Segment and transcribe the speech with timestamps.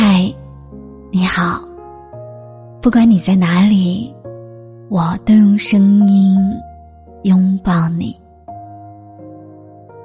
[0.00, 0.32] 嗨，
[1.10, 1.60] 你好。
[2.80, 4.14] 不管你在哪里，
[4.88, 6.38] 我都用声音
[7.24, 8.16] 拥抱你。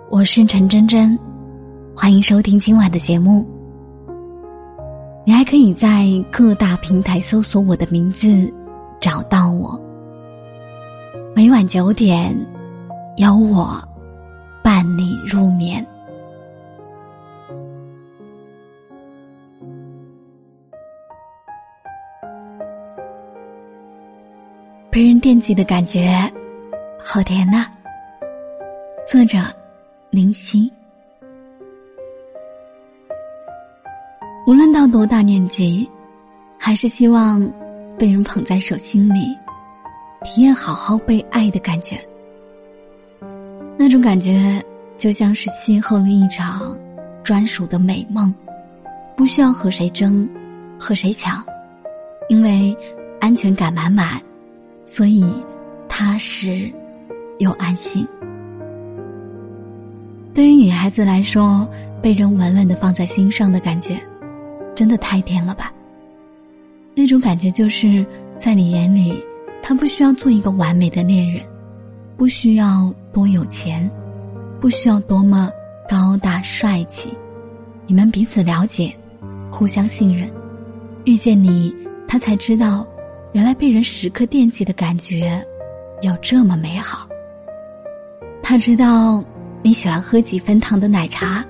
[0.09, 1.15] 我是陈真真，
[1.95, 3.47] 欢迎收听今晚的节目。
[5.27, 8.51] 你还可以在各大平台搜索我的名字，
[8.99, 9.79] 找到我。
[11.35, 12.35] 每晚九点，
[13.17, 13.79] 有我
[14.63, 15.85] 伴你入眠。
[24.93, 26.31] 被人惦记的感觉，
[27.03, 27.65] 好甜呐。
[29.07, 29.39] 作者：
[30.11, 30.71] 林夕。
[34.45, 35.89] 无论到多大年纪，
[36.59, 37.41] 还是希望
[37.97, 39.35] 被人捧在手心里，
[40.23, 41.99] 体验好好被爱的感觉。
[43.75, 44.63] 那种感觉
[44.95, 46.77] 就像是邂逅了一场
[47.23, 48.31] 专属的美梦，
[49.17, 50.29] 不需要和谁争，
[50.79, 51.43] 和谁抢，
[52.29, 52.77] 因为
[53.19, 54.21] 安全感满满。
[54.85, 55.25] 所以，
[55.87, 56.71] 踏实
[57.39, 58.07] 又安心。
[60.33, 61.67] 对于女孩子来说，
[62.01, 63.99] 被人稳稳的放在心上的感觉，
[64.75, 65.71] 真的太甜了吧？
[66.95, 68.05] 那种感觉就是
[68.37, 69.23] 在你眼里，
[69.61, 71.43] 他不需要做一个完美的恋人，
[72.17, 73.89] 不需要多有钱，
[74.59, 75.49] 不需要多么
[75.89, 77.09] 高大帅气，
[77.87, 78.93] 你们彼此了解，
[79.51, 80.29] 互相信任，
[81.05, 81.73] 遇见你，
[82.07, 82.85] 他才知道。
[83.33, 85.43] 原来被人时刻惦记的感觉，
[86.03, 87.07] 有这么美好。
[88.43, 89.23] 他知道
[89.63, 91.43] 你喜欢喝几分糖的奶茶，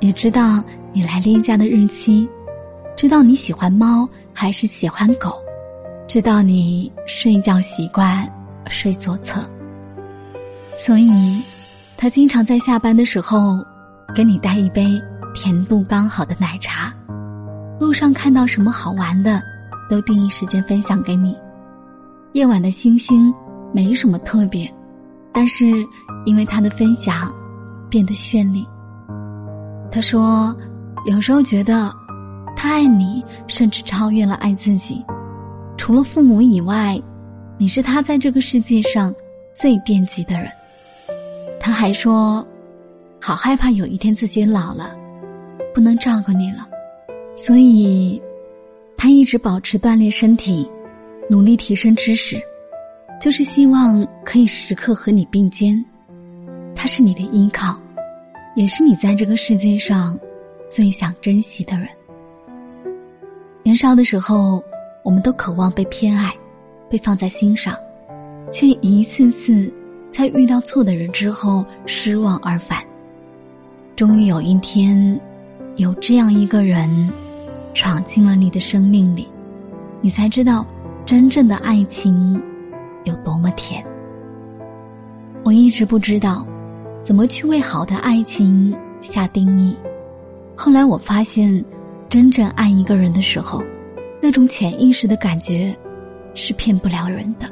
[0.00, 2.26] 也知道你来例假的日期，
[2.96, 5.38] 知道你喜欢猫还是喜欢狗，
[6.08, 8.26] 知道你睡觉习惯
[8.68, 9.44] 睡左侧。
[10.74, 11.42] 所以，
[11.98, 13.58] 他经常在下班的时候
[14.14, 14.86] 给你带一杯
[15.34, 16.94] 甜度刚好的奶茶。
[17.78, 19.42] 路上看到什么好玩的。
[19.90, 21.36] 都第一时间分享给你。
[22.32, 23.34] 夜晚的星星
[23.74, 24.72] 没什么特别，
[25.32, 25.66] 但是
[26.24, 27.34] 因为他的分享，
[27.90, 28.64] 变得绚丽。
[29.90, 30.56] 他说，
[31.06, 31.92] 有时候觉得，
[32.56, 35.04] 他爱你，甚至超越了爱自己。
[35.76, 36.96] 除了父母以外，
[37.58, 39.12] 你是他在这个世界上
[39.52, 40.48] 最惦记的人。
[41.58, 42.46] 他还说，
[43.20, 44.94] 好害怕有一天自己老了，
[45.74, 46.68] 不能照顾你了，
[47.34, 48.22] 所以。
[49.02, 50.70] 他一直保持锻炼身体，
[51.26, 52.38] 努力提升知识，
[53.18, 55.82] 就是希望可以时刻和你并肩。
[56.76, 57.80] 他是你的依靠，
[58.54, 60.20] 也是你在这个世界上
[60.68, 61.88] 最想珍惜的人。
[63.62, 64.62] 年少的时候，
[65.02, 66.30] 我们都渴望被偏爱，
[66.90, 67.74] 被放在心上，
[68.52, 69.72] 却一次次
[70.10, 72.84] 在遇到错的人之后失望而返。
[73.96, 75.18] 终于有一天，
[75.76, 77.10] 有这样一个人。
[77.72, 79.28] 闯进了你的生命里，
[80.00, 80.66] 你才知道
[81.06, 82.40] 真正的爱情
[83.04, 83.84] 有多么甜。
[85.44, 86.46] 我一直不知道
[87.02, 89.74] 怎么去为好的爱情下定义，
[90.54, 91.64] 后来我发现，
[92.08, 93.62] 真正爱一个人的时候，
[94.20, 95.74] 那种潜意识的感觉
[96.34, 97.50] 是骗不了人的。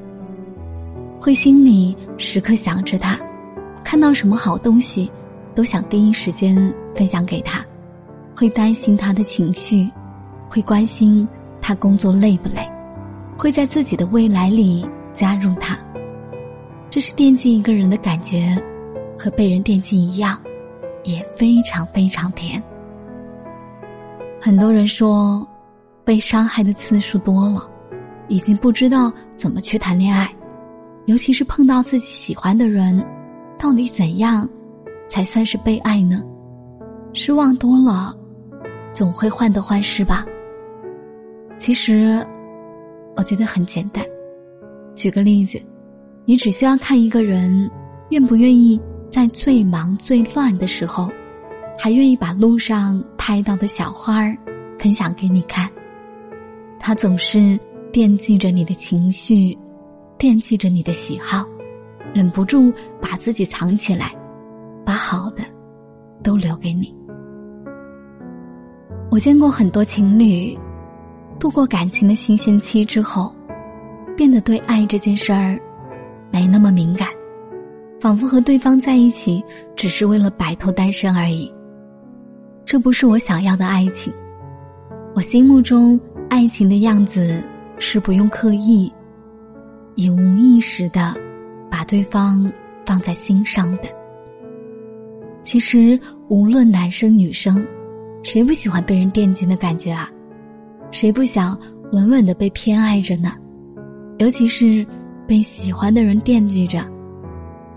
[1.20, 3.18] 会心里时刻想着他，
[3.82, 5.10] 看到什么好东西，
[5.54, 6.54] 都想第一时间
[6.94, 7.64] 分享给他，
[8.36, 9.90] 会担心他的情绪。
[10.48, 11.26] 会关心
[11.60, 12.68] 他工作累不累，
[13.36, 15.78] 会在自己的未来里加入他。
[16.90, 18.56] 这是惦记一个人的感觉，
[19.18, 20.40] 和被人惦记一样，
[21.04, 22.62] 也非常非常甜。
[24.40, 25.46] 很多人说，
[26.04, 27.68] 被伤害的次数多了，
[28.28, 30.32] 已经不知道怎么去谈恋爱，
[31.04, 33.04] 尤其是碰到自己喜欢的人，
[33.58, 34.48] 到底怎样
[35.10, 36.22] 才算是被爱呢？
[37.12, 38.16] 失望多了，
[38.94, 40.24] 总会患得患失吧。
[41.58, 42.24] 其实，
[43.16, 44.04] 我觉得很简单。
[44.94, 45.60] 举个例子，
[46.24, 47.70] 你只需要看一个人
[48.10, 48.80] 愿不愿意
[49.10, 51.10] 在最忙最乱的时候，
[51.78, 54.36] 还愿意把路上拍到的小花儿
[54.78, 55.68] 分享给你看。
[56.78, 57.58] 他总是
[57.92, 59.56] 惦记着你的情绪，
[60.16, 61.44] 惦记着你的喜好，
[62.14, 64.14] 忍不住把自己藏起来，
[64.86, 65.42] 把好的
[66.22, 66.94] 都留给你。
[69.10, 70.56] 我见过很多情侣。
[71.38, 73.32] 度过感情的新鲜期之后，
[74.16, 75.58] 变得对爱这件事儿
[76.32, 77.08] 没那么敏感，
[78.00, 79.42] 仿佛和对方在一起
[79.76, 81.52] 只是为了摆脱单身而已。
[82.64, 84.12] 这不是我想要的爱情。
[85.14, 85.98] 我心目中
[86.28, 87.42] 爱情的样子
[87.78, 88.92] 是不用刻意，
[89.94, 91.14] 也无意识的
[91.70, 92.52] 把对方
[92.84, 93.84] 放在心上的。
[95.42, 95.98] 其实
[96.28, 97.64] 无论男生女生，
[98.22, 100.10] 谁不喜欢被人惦记的感觉啊？
[100.90, 101.58] 谁不想
[101.92, 103.32] 稳稳的被偏爱着呢？
[104.18, 104.86] 尤其是
[105.26, 106.84] 被喜欢的人惦记着。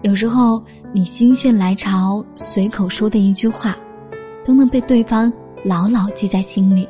[0.02, 0.64] 有时候
[0.94, 3.76] 你心血来潮随口说的一句话，
[4.44, 5.32] 都能被对方
[5.64, 6.88] 牢牢记在心里。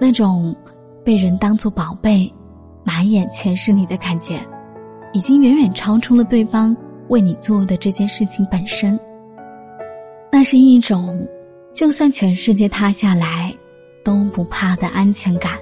[0.00, 0.54] 那种
[1.04, 2.32] 被人当做宝贝，
[2.84, 4.40] 满眼全是你的感觉，
[5.12, 6.74] 已经远远超出了对方
[7.08, 8.98] 为你做的这件事情本身。
[10.30, 11.28] 那是一种，
[11.74, 13.54] 就算全世界塌下来，
[14.04, 15.58] 都不怕的安全感，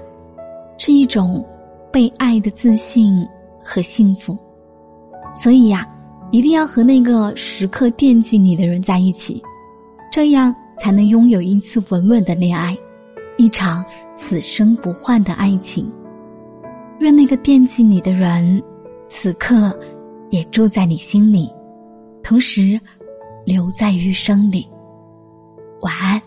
[0.77, 1.45] 是一种
[1.91, 3.27] 被爱的自信
[3.63, 4.37] 和幸福。
[5.35, 5.87] 所以呀。
[6.33, 9.43] 一定要和那个时刻惦记你的人在一起，
[10.09, 12.73] 这样才能拥有一次稳稳的恋爱，
[13.37, 13.83] 一场
[14.15, 15.91] 此生不换的爱情。
[16.99, 18.63] 愿那个惦记你的人，
[19.09, 19.77] 此刻
[20.29, 21.49] 也住在你心里，
[22.23, 22.79] 同时
[23.43, 24.65] 留在余生里。
[25.81, 26.21] 晚安。